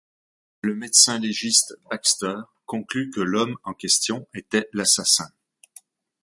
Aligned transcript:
Le 0.61 0.73
médecin 0.73 1.19
légiste 1.19 1.75
Baxter 1.91 2.33
conclut 2.65 3.11
que 3.11 3.21
l'homme 3.21 3.55
en 3.63 3.75
question 3.75 4.27
était 4.33 4.67
l'assassin. 4.73 5.29